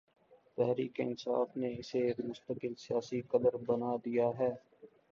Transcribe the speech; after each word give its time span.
تحریک 0.57 0.99
انصاف 0.99 1.57
نے 1.57 1.69
اسے 1.79 1.99
ایک 1.99 2.19
مستقل 2.19 2.73
سیاسی 2.77 3.21
قدر 3.31 3.57
بنا 3.67 3.95
دیا 4.05 4.29
ہے۔ 4.39 4.51